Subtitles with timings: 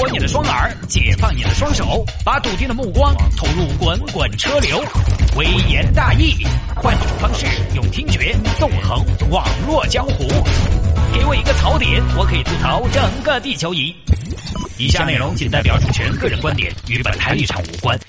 [0.00, 4.82] 脱你的双耳，解放你的双手，把笃定的目光投入滚滚车流。
[5.36, 6.42] 微言大义，
[6.74, 10.26] 换种方式用听觉纵横网络江湖。
[11.12, 13.94] 给我一个槽点，我可以吐槽整个地球仪。
[14.78, 18.00] 以下内容仅代表主持人个人观点，与本台立场无关。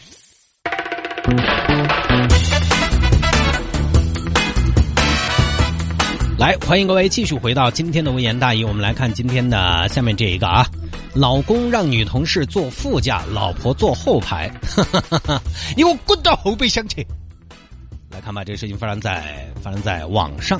[6.38, 8.64] 来，欢迎各位继续回到今天的微言大义。
[8.64, 10.66] 我们来看今天的下面这一个啊，
[11.14, 14.50] 老公让女同事坐副驾，老婆坐后排，
[15.76, 17.06] 你给我滚到后备箱去！
[18.12, 20.60] 来看吧，这个事情发生在发生在网上。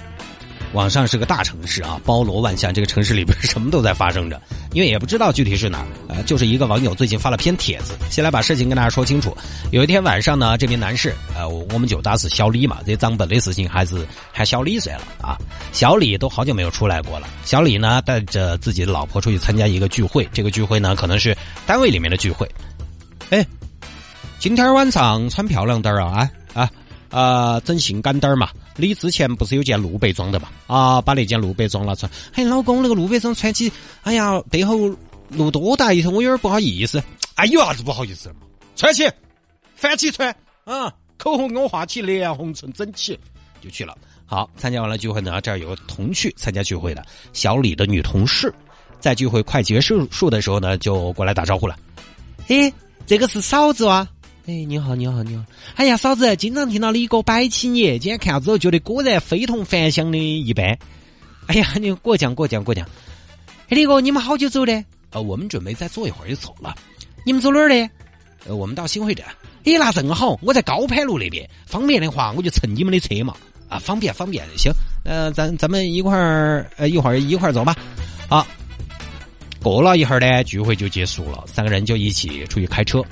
[0.74, 2.74] 网上是个大城市啊，包罗万象。
[2.74, 4.42] 这个城市里边 什么都在发生着，
[4.74, 5.88] 因为也不知道具体是哪儿。
[6.08, 9.36] 呃，就是一个网友最近发了篇帖子，先来把事情跟大家说清楚。
[9.72, 15.38] 有一天晚上呢，这名男士，呃，我们就打是小李嘛，这长辈的事情还是还小李算了啊。
[15.74, 17.28] 小李都好久没有出来过了。
[17.44, 22.50] 小李呢，带着自己的老婆出去参加一个聚会，这个聚会呢，可能是单位里面的聚会。
[23.30, 23.46] 哎，
[24.40, 26.70] 今天晚上穿漂亮点儿啊啊！
[27.10, 28.50] 啊，整性感点儿嘛！
[28.88, 30.50] 你之前不是有件露背装的嘛？
[30.68, 32.12] 啊，把那件露背装拿出来。
[32.34, 34.90] 哎，老公，那个露背装穿起，哎呀，背后
[35.30, 37.02] 露多大一头，我有点不好意思。
[37.36, 38.42] 哎，有啥子不好意思的嘛？
[38.76, 39.08] 穿起，
[39.76, 43.18] 翻起穿，啊，口红给我画起，脸红唇整起，
[43.62, 43.98] 就去了。
[44.26, 48.54] 好，参加完了聚会呢，这儿有个同去参加聚会的小李的女同事，
[49.00, 51.78] 在聚会快结束束的时候呢，就过来打招呼了。
[52.48, 52.72] 哎，
[53.06, 54.08] 这个是嫂子啊。
[54.48, 55.44] 哎，你好，你好，你好！
[55.76, 60.76] 哎呀，嫂子，经常听到李哥摆起你，今天看了之后，觉得果然非同凡响的一般。
[61.46, 62.88] 哎呀，你过奖过奖过奖！
[63.70, 64.84] 哎，李哥，你们好久走的？
[65.12, 66.74] 呃，我们准备再坐一会儿就走了。
[67.24, 67.90] 你们走哪儿的？
[68.48, 69.28] 呃，我们到新会站。
[69.64, 73.36] 哎，那正好，我在高攀路那边，方便的话我就乘你们的车嘛。
[73.70, 74.72] 啊，方便方便，行。
[75.06, 77.76] 呃，咱咱们一块儿，呃，一会儿一块儿走吧。
[78.28, 78.48] 好，
[79.62, 83.04] 过了一会儿呢，聚会就结束了，三个人就一起出去开车。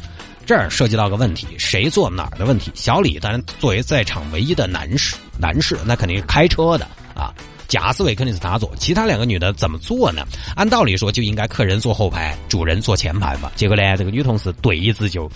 [0.50, 2.72] 这儿涉及到个问题，谁坐哪儿的问题。
[2.74, 7.32] 小李当然作为在场唯一的男士，男士那肯定是开车的啊，
[7.68, 8.76] 驾驶位肯定是他坐。
[8.76, 10.26] 其他两个女的怎么坐呢？
[10.56, 13.52] 按道理说就应该客人坐后排，主人坐前排嘛。
[13.56, 15.32] 结果呢，这个女同事对子就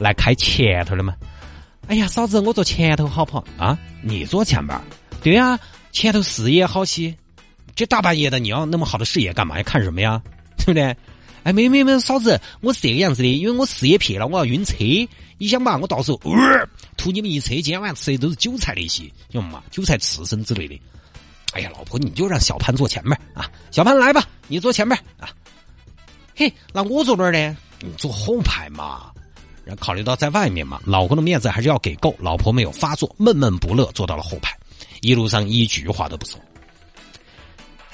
[0.00, 1.14] 来开前头了嘛。
[1.86, 3.78] 哎呀，嫂子，我坐前头好不好啊？
[4.02, 4.76] 你坐前边
[5.22, 5.56] 对呀，
[5.92, 7.14] 前头视野好些。
[7.76, 9.58] 这大半夜的，你要那么好的视野干嘛？
[9.58, 10.20] 要看什么呀？
[10.58, 10.96] 对不对？
[11.46, 14.74] 哎，没有没有没有，嫂子，我是这个样子的，因为我视野撇了，我要晕车。
[15.38, 16.20] 你想嘛，我到时候
[16.96, 19.62] 吐你们一车，今天晚上吃的都是韭菜那些，晓得嘛？
[19.70, 20.76] 韭菜刺身之类的。
[21.52, 23.48] 哎呀，老婆，你就让小潘坐前面啊！
[23.70, 25.30] 小潘来吧，你坐前面啊。
[26.34, 27.56] 嘿，那我坐哪儿呢？
[27.80, 29.12] 你坐后排嘛。
[29.64, 32.12] 然后考虑到在外面嘛，老公的面子还是要给够。
[32.18, 34.52] 老婆没有发作，闷闷不乐，坐到了后排，
[35.00, 36.40] 一路上一句话都不说。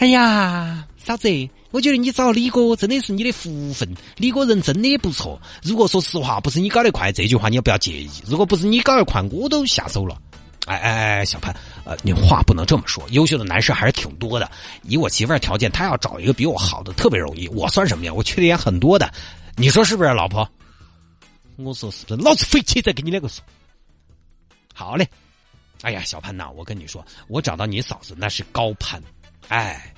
[0.03, 1.29] 哎呀，嫂子。
[1.71, 5.41] 我觉得你找李哥真的是你的福分，李哥人真的不错。
[5.63, 8.11] 如果说实话，不是你搞得快，这句话你也不要介意。
[8.27, 10.21] 如果不是你搞得快，我都下手了。
[10.67, 11.55] 哎哎哎，小潘，
[11.85, 13.05] 呃，你话不能这么说。
[13.11, 14.51] 优秀的男士还是挺多的。
[14.83, 17.47] 以我媳妇儿条件，她要找一个比我好的特别容易。
[17.47, 18.13] 我算什么呀？
[18.13, 19.09] 我缺点也很多的。
[19.55, 20.47] 你说是不是，老婆？
[21.59, 22.21] 我说是不是？
[22.21, 23.41] 老子飞起再跟你两个说。
[24.75, 25.09] 好嘞。
[25.83, 29.01] 哎呀，小潘呐，我跟你说，我找到你嫂子那是高攀。
[29.53, 29.95] 哎。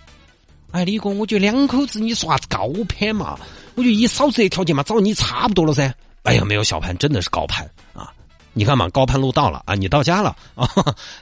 [0.72, 3.38] 哎，李哥，我觉得两口子你说啥子高攀嘛？
[3.76, 5.94] 我觉得以嫂子的条件嘛，找你差不多了噻。
[6.24, 8.12] 哎呀，没有小潘，真的是高攀啊！
[8.52, 10.68] 你看嘛，高攀路到了啊，你到家了啊，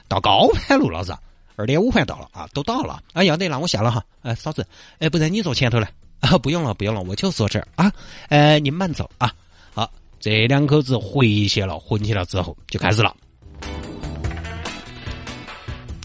[0.07, 1.13] 到高攀路了是？
[1.55, 3.03] 二点五环到了啊，都到了。
[3.13, 4.03] 哎，要得，那我下了哈。
[4.23, 4.65] 哎，嫂子，
[4.97, 5.87] 哎，不然你坐前头来
[6.19, 6.35] 啊？
[6.39, 7.91] 不用了，不用了，我就坐这儿啊。
[8.29, 9.31] 呃，你慢走啊。
[9.75, 13.15] 好，这两口子回去了，混去了之后就开始了。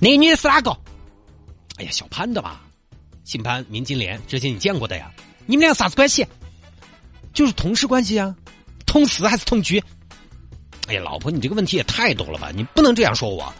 [0.01, 0.77] 那女的是哪个？
[1.79, 2.61] 哎呀，小潘的吧。
[3.25, 5.11] 姓潘名金莲，之前你见过的呀？
[5.47, 6.27] 你们俩啥子关系？
[7.33, 8.35] 就是同事关系啊，
[8.87, 9.83] 同事还是同居？
[10.89, 12.51] 哎呀，老婆，你这个问题也太多了吧？
[12.55, 13.53] 你不能这样说我，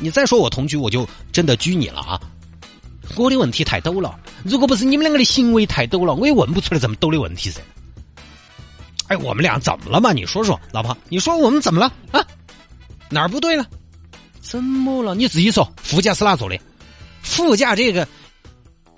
[0.00, 2.20] 你再说我同居，我就真的拘你了啊！
[3.16, 7.60] 我的问题太逗了，如果不是你们两个的行为太逗了，我也问不出来这么逗的问题噻。
[9.06, 10.12] 哎，我们俩怎么了嘛？
[10.12, 12.26] 你说说，老婆，你说我们怎么了啊？
[13.08, 13.64] 哪儿不对了？
[14.40, 15.14] 怎么了？
[15.14, 16.58] 你自己说，副驾是哪坐的？
[17.22, 18.06] 副驾这个。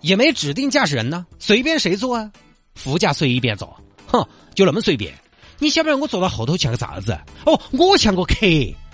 [0.00, 2.30] 也没指定驾驶人呢，随便谁坐啊？
[2.74, 3.74] 副驾随便坐，
[4.06, 4.22] 哼，
[4.54, 5.14] 就那么随便。
[5.58, 7.18] 你晓不晓得我坐到后头像个啥子？
[7.46, 8.34] 哦，我像个客，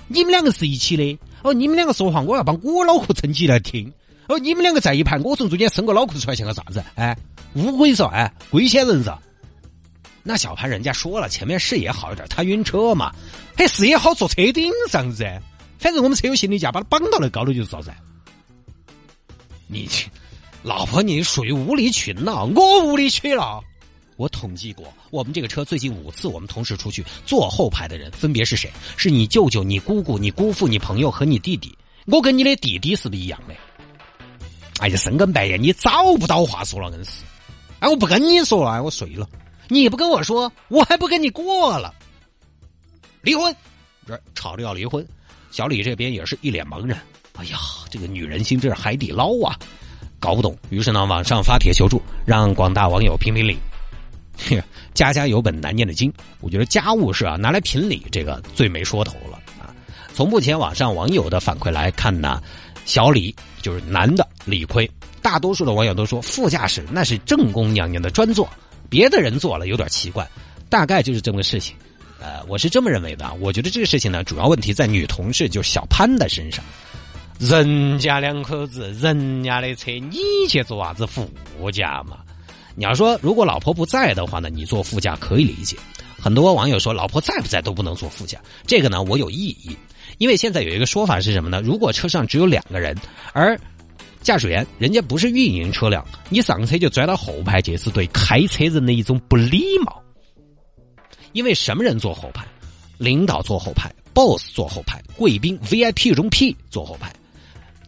[0.07, 1.19] 你们两个是一起的。
[1.43, 3.93] 哦，你们两个说话我要把我脑壳撑起来听。
[4.29, 6.81] 哦，你们两个在一排，我从中间伸个脑壳出来像个啥子？
[6.95, 7.17] 哎，
[7.55, 9.19] 乌龟嗦，哎，龟仙人嗦。
[10.23, 13.13] 那小潘人家说了，前面视野好一点，他晕车嘛。
[13.57, 15.43] 嘿，视野好坐车顶上噻，
[15.81, 17.91] 反正我们车有行李架，把他绑到那高头就是啥子。
[19.71, 20.11] 你去。
[20.63, 23.65] 老婆，你属于无理取闹，我无理取闹，
[24.17, 28.71] 我统计过，我们这个车最近五次我们同时出去，坐后排的人分别是谁？
[28.97, 31.75] 是你舅舅、你姑姑、你姑父、你朋友和你弟弟。
[32.07, 33.55] 我跟你的弟弟是不是一样的？
[34.81, 37.23] 哎呀，深更半夜你找不到话说了，硬是。
[37.79, 39.29] 哎，我不跟你说了，我睡了。
[39.69, 41.95] 你不跟我说，我还不跟你过了。
[43.23, 43.55] 离婚，
[44.07, 45.07] 这吵着要离婚。
[45.51, 47.01] 小李这边也是一脸茫然。
[47.37, 47.59] 哎呀，
[47.91, 49.59] 这个女人心真是海底捞啊，
[50.19, 50.57] 搞不懂。
[50.69, 53.57] 于是呢，网上发帖求助，让广大网友评评理。
[54.95, 59.69] 家家有本难念的经，我觉得家务事啊，拿来评理，这个最没说头了啊。
[60.15, 62.43] 从目前网上网友的反馈来看呢，
[62.87, 64.91] 小李就是男的理亏，
[65.21, 68.49] 大多数的网友都说副驾驶那是正宫娘娘的专座，
[68.89, 70.27] 别的人坐了有点奇怪，
[70.69, 71.77] 大概就是这么个事情。
[72.19, 76.65] 呃，我是这么认为的，我觉得这个事情呢，主要问题在女同事就小潘的身上，
[77.41, 81.27] 人家两口子，人家的车，你去坐啥子副
[81.73, 82.19] 驾嘛？
[82.75, 85.75] 你要说如果老婆不在的话呢，你坐副驾可以理解。
[86.21, 89.75] 很多网友说老婆在不在都不能坐副驾，这个呢我有异议，
[90.19, 91.63] 因为现在有一个说法是什么呢？
[91.65, 92.95] 如果车上只有两个人，
[93.33, 93.59] 而
[94.21, 100.03] 驾驶员人家不是运营车辆，你上车就钻到后排，这是对开车人的一种不礼貌。
[101.33, 102.47] 因为什么人坐后排？
[102.99, 107.11] 领导坐后排，boss 坐后排，贵宾 VIP 中 P 坐后排。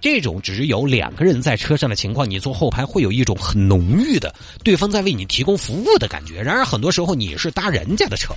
[0.03, 4.35] 这种只有两个人在车上的情况，你坐后排会有一种很浓郁的
[4.65, 6.43] 对方在为你提供服务的感觉。
[6.43, 8.35] 然而很多时候你是搭人家的车，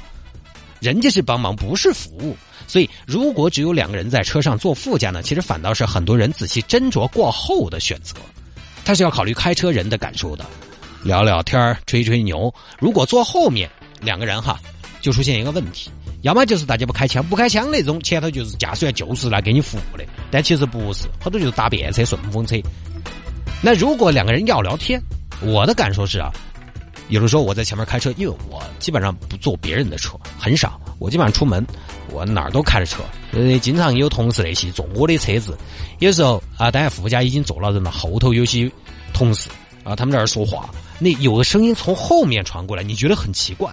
[0.80, 2.38] 人家是帮忙，不是服务。
[2.68, 8.16] 所以如果只有两个人在车上坐副驾呢，其实反倒是很多人仔细斟酌过后的选择。
[8.86, 10.46] 他是要考虑开车人的感受的，
[11.04, 12.54] 聊聊天吹吹牛。
[12.78, 13.68] 如果坐后面
[14.02, 14.60] 两个人哈，
[15.02, 15.90] 就出现一个问题。
[16.26, 22.56] 要么就是大家不开枪，不开枪那种，前头就是驾驶员就是来给你服务的，但其实不是，好多就是搭便车、顺风车。
[23.62, 25.00] 那如果两个人要聊天，
[25.42, 26.32] 我的感受是啊，
[27.10, 31.64] 有的时候我在前面开车，因为我基本上不坐别人的车，很少，我基本上出门
[32.10, 35.56] 我哪儿都开着车，呃，经常有同事那些坐我的车子，
[36.00, 38.68] 有时候啊，当然副驾已经坐了人了，后头有些
[39.14, 39.48] 同事
[39.84, 43.72] 啊，他们在那儿说话，那有个声音从后面传过来，你觉得很奇怪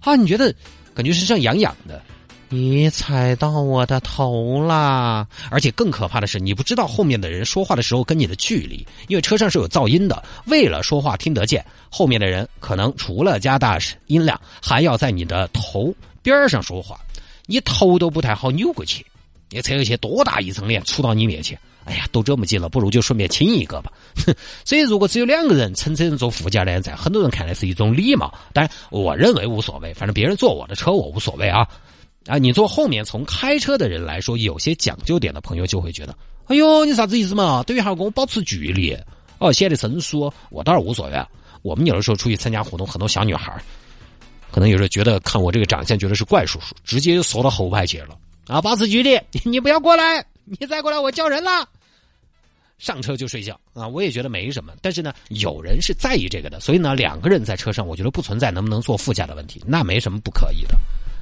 [0.00, 0.52] 啊，你觉得？
[0.96, 2.00] 感觉身上痒痒的，
[2.48, 5.26] 你踩到我的头啦！
[5.50, 10.24] 而且更可怕的是，你不知道后面的人说话的时候跟你的距离，因为车上是有噪音的。
[10.46, 16.98] 为了说话听得见，后面的人可能除了加大音量，还要在你的头边上说话，
[17.44, 19.04] 你头都不太好扭过去。
[19.50, 21.58] 你车去多大一层脸杵到你面前？
[21.84, 23.92] 哎呀，都这么近了，不如就顺便亲一个吧。
[24.64, 28.34] 所以，如果只有两个人，乘车人坐副驾呢，在很多人看来是一种礼貌。
[28.52, 31.64] 当然，我认为无所谓，反正别人坐我的车，我无所谓啊。
[32.26, 36.16] 啊，你坐后面，从开车的人来说，有些讲究点的朋友就会觉得，
[36.46, 37.62] 哎呦，你啥子意思嘛？
[37.62, 38.98] 等于还要跟我保持距离，
[39.38, 40.28] 哦，显得生疏。
[40.50, 41.14] 我倒是无所谓。
[41.14, 41.28] 啊。
[41.62, 43.56] 我们有的时候出去参加活动，很多小女孩
[44.50, 48.16] 可能有时候觉得看我这个长相，觉得是怪叔叔，直接就缩到后排去了。
[48.46, 51.68] 啊，保持距离， 你不要过来，你再过来我叫人了。
[52.78, 54.72] 上车就睡觉啊，我也觉得没什么。
[54.82, 60.76] 但是呢，有人是在意这个的，所以呢，两个人在车上，我觉得不存在能不能坐副驾的问题，那没什么不可以的。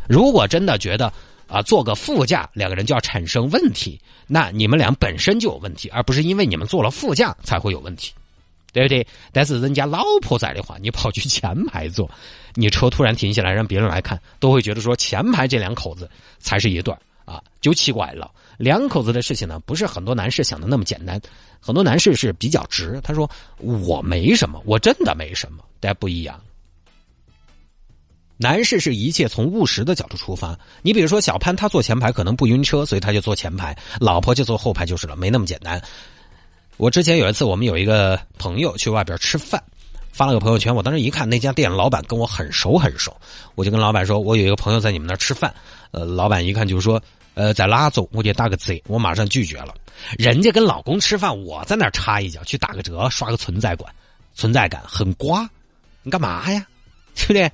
[0.08, 1.12] 如果真的觉得
[1.46, 8.12] 啊，坐个副驾两个人就要产生问题，那你们俩本身就有问题，而不是因为你们坐了副驾才会有问题，
[8.72, 9.06] 对不对？
[9.30, 12.10] 但是人家老婆在的话，你跑去前排坐，
[12.54, 16.92] 你车突然停下来让别人来看，都会觉得说前排这两口子才是一对
[17.24, 18.30] 啊，就奇怪了。
[18.56, 21.20] 两口子的事情呢，不是很多男士想的那么简单。
[21.60, 23.28] 很多男士是比较直，他说
[23.58, 26.40] 我没什么，我真的没什么，但不一样。
[28.36, 30.58] 男士是一切从务实的角度出发。
[30.82, 35.80] 你比如说小潘，他坐前排可能不晕车，所以他就坐前排；老婆就坐后排就是了，没那么简单。
[36.76, 39.62] 我之前有一次，我们有一个朋友去外边吃饭，
[40.14, 40.74] 发了个朋友圈。
[40.74, 43.14] 我当时一看，那家店老板跟我很熟很熟，
[43.56, 45.52] 我就跟老板说，我有一个朋友在你们那儿吃饭。
[45.90, 47.02] 呃，老板一看就说。
[47.36, 49.74] 呃，在哪走我就打个折，我马上拒绝了。
[50.16, 53.92] 人家跟老公吃饭，我在那插一脚去打个折，刷个存在感，
[54.34, 55.50] 存在感很瓜。
[56.04, 56.64] 你干嘛呀？
[57.16, 57.50] 对不对？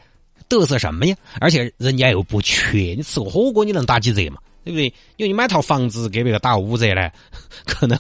[0.51, 1.17] 嘚瑟什么呀？
[1.41, 4.37] 而且人家又不缺，你吃个火锅你能打几折嘛？
[4.65, 4.85] 对不对？
[5.17, 7.11] 因为你买套房子给别个打五折呢，
[7.65, 7.99] 可能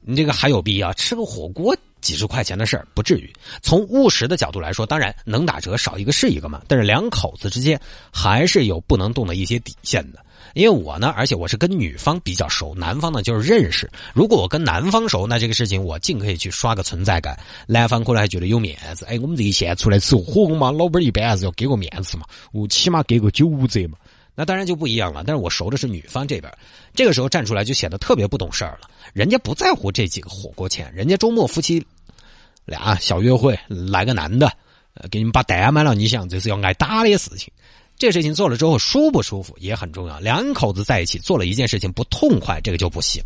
[0.00, 3.32] 你这个还有必要吃个火锅几十块钱的事儿不至于。
[3.62, 6.60] 从务实的角度来说，当然能打折少一个是一个嘛。
[6.68, 7.80] 但是两口子之间
[8.12, 10.22] 还是有不能动的一些底线的。
[10.52, 13.90] 因为我呢，而且我是跟女方比较熟，男方呢就是认识。
[14.12, 19.04] 如果我跟男方熟，那这个事情我尽可以去刷个存在感，男方可能还觉得有面子。
[19.06, 23.98] 哎，我们这一线出来吃火锅嘛，老板一般还是要给个面子嘛，我起码给个九五折嘛。
[24.36, 25.22] 那当然就不一样了。
[25.24, 26.52] 但是我熟的是女方这边，
[26.92, 28.88] 这个时候站出来就显得特别不懂事儿了。
[29.12, 31.84] 人家不在乎这几个火锅钱，人家周末夫妻
[32.64, 34.50] 俩小约会来个男的，
[35.10, 37.52] 给你们把单买了，你想这是要挨打的事情。
[37.96, 40.18] 这事情做了之后舒不舒服也很重要。
[40.18, 43.22] 两口子在一起做了一件事情不痛快，这个就不行。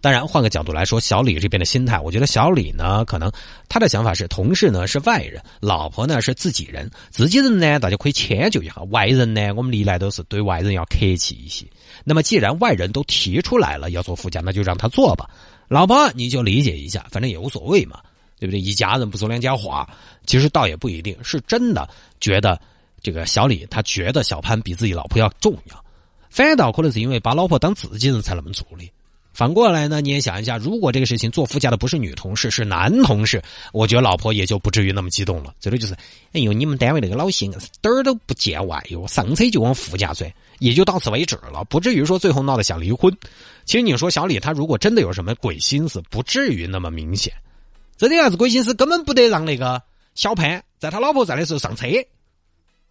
[0.00, 3.32] 当然，换个角度来说，小李这边的心态，我觉得小李呢，可能
[3.68, 11.66] 他的想法是，同事呢是外人，老婆呢是自己人，自己人呢大家可以迁就一下，外人呢我们历来都是对外人要客气一些。
[12.04, 15.28] 那么既然外人都提出来了要做副驾，那就让他做吧。
[15.66, 17.98] 老婆你就理解一下，反正也无所谓嘛，
[18.42, 18.58] 对不对？
[18.58, 19.88] 一家人不说两家话，
[20.26, 21.88] 其实倒也不一定是真的
[22.20, 22.60] 觉得。
[23.00, 25.84] 这个小李他觉得小潘比自己老婆要重要，
[26.28, 28.92] 反倒可能是因为把老婆当自己人才那么做的。
[29.32, 35.52] 反过来呢，你也想一下，如果这个事情坐副驾的不是女同事，是男同事，我觉得老婆也就不至于那么激动了。
[35.58, 35.94] 最多就是，
[36.32, 43.12] 哎呦，你们单位那个老邢点儿都不见外哟，上车就往副驾钻，也就到此为止了，不至于说最后闹得想离婚。
[43.64, 47.32] 其实你说小李他如果真的有什么鬼心思，不至于那么明显。
[48.08, 49.82] 这点啥子鬼心思，根本不得让那个
[50.14, 51.86] 小潘在他老婆在的时候上车。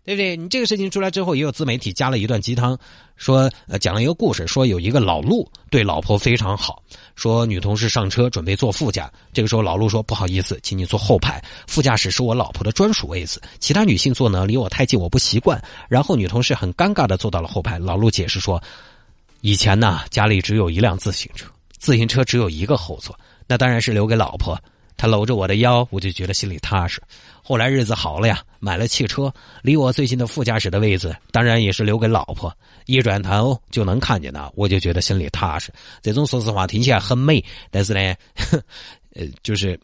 [0.03, 0.35] 对不对？
[0.35, 2.75] 你这个事情出来之后，也有自媒体加了一段鸡汤，
[3.17, 6.81] 说呃讲了一个故事，说有一个老陆对老婆非常好，
[7.15, 15.63] 说女同事上车准备坐副驾，这个时候老陆说不好意思，请你坐后排，副驾驶是我老婆的专属位子，其他女性坐呢离我太近，我不习惯。
[15.87, 18.59] 然后女同事很尴尬的坐到了后排，老陆解释说，
[19.41, 21.45] 以前呢家里只有一辆自行车，
[21.77, 23.15] 自行车只有一个后座，
[23.45, 24.59] 那当然是留给老婆。
[24.97, 27.01] 他搂着我的腰，我就觉得心里踏实。
[27.43, 32.55] 后来日子好了呀，买了汽车，离我最近的副驾驶的位置，当然也是留给老婆。
[32.85, 35.71] 一转头就能看见他，我就觉得心里踏实。
[36.01, 38.15] 这种说实话听起来很美，但是呢，
[39.15, 39.79] 呃，就是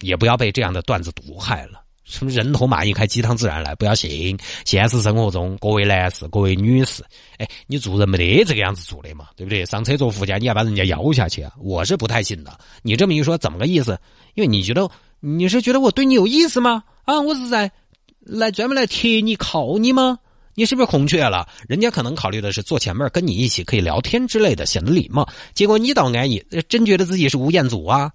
[0.00, 1.82] 也不要被这样的段子毒害了。
[2.06, 4.38] 什么人头马一开，鸡汤自然来，不要信。
[4.64, 7.02] 现实生活中，各位男士、各位女士，
[7.36, 9.66] 哎，你做人没得这个样子做的嘛，对不对？
[9.66, 11.52] 上车坐副驾，你要把人家邀下去啊？
[11.58, 12.58] 我是不太信的。
[12.82, 13.98] 你这么一说，怎么个意思？
[14.34, 16.84] 因为你觉得你是觉得我对你有意思吗？
[17.04, 17.72] 啊，我是在
[18.20, 20.20] 来专门来贴你、靠你吗？
[20.54, 21.48] 你是不是空缺了？
[21.68, 25.28] 人家可能考虑的是坐前面跟你一起可以聊天之类的，显得礼貌。
[25.54, 28.12] 结果你倒安逸，真觉得自己是吴彦祖啊？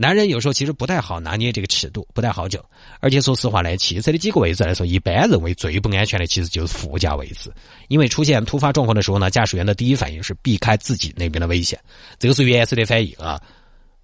[0.00, 2.62] 男人有时候其实不太好拿捏这个尺度，不太好整。
[3.00, 7.52] 而且说实话呢，汽车的几个位置来说，一般认为最不安全的其实就是副驾位置，
[7.88, 11.76] 因为出现突发状况的时候呢，驾驶员的第一反应是避开自己那边的危险，
[12.16, 13.42] 这个是原始的反应啊，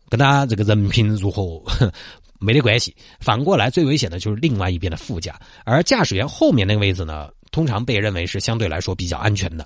[0.09, 1.63] 跟他这个人品如何
[2.41, 2.93] 没得关系。
[3.21, 9.65] 反过来，最危险的就是另外一边的副驾，而驾驶员后面那个位置呢，通常被认为是相对来说比较安全的。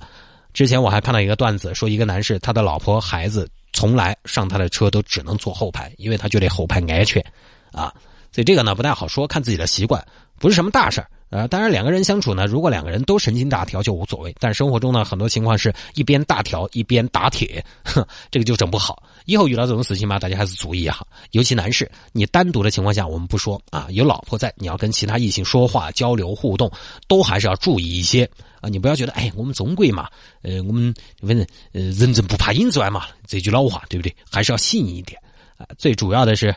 [0.58, 7.24] 之前我还看到一个段子，说一个男士他的老婆孩子从来上他的车都只能坐后排，因为他觉得后排安全，
[7.70, 7.94] 啊，
[8.32, 10.04] 所以这个呢不太好说，看自己的习惯，
[10.36, 11.08] 不是什么大事儿。
[11.30, 14.34] 呃，当然两个人相处呢，如果两个人都神经大条就无所谓。
[14.40, 19.02] 但生活中呢，很多情况是一边大条一边打铁，哼，这个就整不好。
[19.26, 21.06] 以后遇到这种事情嘛，大家还是注意哈。
[21.32, 26.70] 尤其男士，你单独的情况下我们不说啊，有老婆在，你要跟其他异性说话、交流、互动，
[27.06, 28.24] 都还是要注意一些
[28.62, 28.70] 啊。
[28.70, 30.08] 你不要觉得，哎，我们中国嘛，
[30.40, 34.16] 呃，我们反正呃，人正不怕影子歪嘛，这句老话对不对？
[34.30, 35.20] 还是要信一点
[35.58, 35.66] 啊。
[35.76, 36.54] 最主要的是，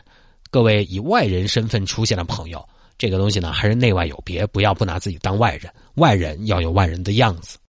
[0.50, 2.66] 各位以外人身份出现的朋友。
[3.02, 7.58] 这个东西呢，还是内外有别，不要不拿自己当外人，外人要有外人的样子。